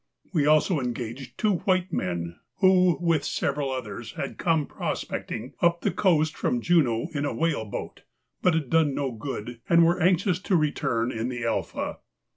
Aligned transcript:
We 0.33 0.47
also 0.47 0.79
engaged 0.79 1.37
two 1.37 1.57
white 1.57 1.93
men 1.93 2.39
who, 2.57 2.97
with 2.99 3.23
several 3.23 3.69
others, 3.71 4.13
had 4.13 4.39
come 4.39 4.65
prospecting 4.65 5.53
up 5.61 5.81
the 5.81 5.91
coast 5.91 6.35
from 6.35 6.59
Juneau 6.59 7.09
in 7.13 7.23
a 7.23 7.35
whale 7.35 7.65
boat, 7.65 8.01
but 8.41 8.55
had 8.55 8.71
done 8.71 8.95
no 8.95 9.11
good 9.11 9.61
and 9.69 9.85
were 9.85 10.01
anxious 10.01 10.39
to 10.39 10.55
return 10.55 11.11
in 11.11 11.29
the 11.29 11.43
'Alpha. 11.45 11.99